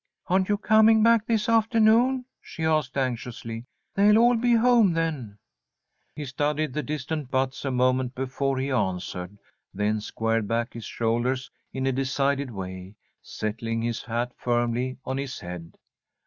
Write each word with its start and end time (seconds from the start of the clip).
"Aren't 0.25 0.49
you 0.49 0.57
coming 0.57 1.03
back 1.03 1.27
this 1.27 1.47
afternoon?" 1.47 2.25
she 2.41 2.65
asked, 2.65 2.97
anxiously. 2.97 3.67
"They'll 3.93 4.17
all 4.17 4.35
be 4.35 4.55
home 4.55 4.93
then." 4.93 5.37
He 6.15 6.25
studied 6.25 6.73
the 6.73 6.81
distant 6.81 7.29
buttes 7.29 7.65
a 7.65 7.69
moment 7.69 8.15
before 8.15 8.57
he 8.57 8.71
answered, 8.71 9.37
then 9.75 10.01
squared 10.01 10.47
back 10.47 10.73
his 10.73 10.85
shoulders 10.85 11.51
in 11.71 11.85
a 11.85 11.91
decided 11.91 12.49
way, 12.49 12.95
settling 13.21 13.83
his 13.83 14.01
hat 14.01 14.31
firmly 14.35 14.97
on 15.05 15.19
his 15.19 15.39
head. 15.39 15.77